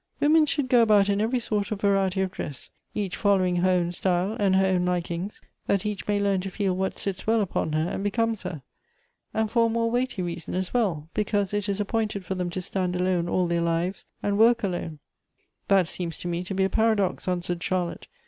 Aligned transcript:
"Wo 0.19 0.29
men 0.29 0.47
should 0.47 0.67
go 0.67 0.81
about 0.81 1.09
in 1.09 1.21
every 1.21 1.39
sort 1.39 1.69
of 1.71 1.79
variety 1.81 2.21
of 2.21 2.31
dress; 2.31 2.71
each 2.95 3.15
following 3.15 3.57
her 3.57 3.69
own 3.69 3.91
style 3.91 4.35
and 4.39 4.55
her 4.55 4.65
own 4.65 4.83
likings, 4.83 5.41
that 5.67 5.85
each 5.85 6.07
may 6.07 6.19
learn 6.19 6.41
to 6.41 6.49
feel 6.49 6.75
what 6.75 6.97
sits 6.97 7.27
well 7.27 7.39
upon 7.39 7.73
her 7.73 7.87
and 7.87 8.03
becomes 8.03 8.41
her. 8.41 8.63
And 9.31 9.47
for 9.51 9.67
a 9.67 9.69
more 9.69 9.91
weighty 9.91 10.23
reason 10.23 10.55
as 10.55 10.73
well— 10.73 11.07
because 11.13 11.53
it 11.53 11.69
is 11.69 11.79
appointed 11.79 12.25
for 12.25 12.33
them 12.33 12.49
to 12.49 12.61
stand 12.63 12.95
alone 12.95 13.29
all 13.29 13.45
their 13.45 13.61
lives, 13.61 14.05
and 14.23 14.39
work 14.39 14.63
alone."" 14.63 14.97
That 15.67 15.87
seems 15.87 16.17
to 16.17 16.27
me 16.27 16.43
to 16.45 16.55
be 16.55 16.63
a 16.63 16.67
paradox," 16.71 17.27
answered 17.27 17.61
Char 17.61 17.85
lotte. 17.89 18.07